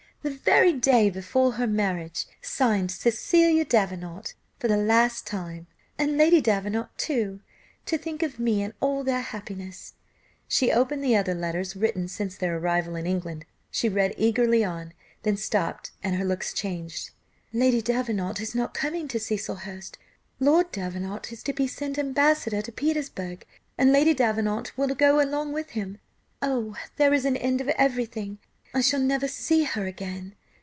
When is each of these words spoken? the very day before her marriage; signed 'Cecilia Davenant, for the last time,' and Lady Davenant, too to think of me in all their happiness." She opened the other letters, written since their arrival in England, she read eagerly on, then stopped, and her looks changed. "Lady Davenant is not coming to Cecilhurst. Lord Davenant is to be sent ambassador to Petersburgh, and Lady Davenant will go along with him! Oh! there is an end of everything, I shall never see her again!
the 0.23 0.29
very 0.29 0.71
day 0.71 1.09
before 1.09 1.53
her 1.53 1.65
marriage; 1.65 2.27
signed 2.43 2.91
'Cecilia 2.91 3.65
Davenant, 3.65 4.35
for 4.59 4.67
the 4.67 4.77
last 4.77 5.25
time,' 5.25 5.65
and 5.97 6.15
Lady 6.15 6.39
Davenant, 6.39 6.89
too 6.95 7.39
to 7.87 7.97
think 7.97 8.21
of 8.21 8.37
me 8.37 8.61
in 8.61 8.71
all 8.79 9.03
their 9.03 9.21
happiness." 9.21 9.95
She 10.47 10.71
opened 10.71 11.03
the 11.03 11.15
other 11.15 11.33
letters, 11.33 11.75
written 11.75 12.07
since 12.07 12.37
their 12.37 12.55
arrival 12.59 12.95
in 12.95 13.07
England, 13.07 13.45
she 13.71 13.89
read 13.89 14.13
eagerly 14.15 14.63
on, 14.63 14.93
then 15.23 15.37
stopped, 15.37 15.89
and 16.03 16.15
her 16.17 16.23
looks 16.25 16.53
changed. 16.53 17.09
"Lady 17.51 17.81
Davenant 17.81 18.39
is 18.39 18.53
not 18.53 18.75
coming 18.75 19.07
to 19.07 19.19
Cecilhurst. 19.19 19.97
Lord 20.39 20.71
Davenant 20.71 21.31
is 21.31 21.41
to 21.41 21.51
be 21.51 21.65
sent 21.65 21.97
ambassador 21.97 22.61
to 22.61 22.71
Petersburgh, 22.71 23.43
and 23.75 23.91
Lady 23.91 24.13
Davenant 24.13 24.77
will 24.77 24.89
go 24.93 25.19
along 25.19 25.51
with 25.51 25.71
him! 25.71 25.97
Oh! 26.43 26.75
there 26.97 27.11
is 27.11 27.25
an 27.25 27.35
end 27.37 27.59
of 27.59 27.69
everything, 27.69 28.37
I 28.73 28.79
shall 28.79 29.01
never 29.01 29.27
see 29.27 29.65
her 29.65 29.85
again! 29.85 30.35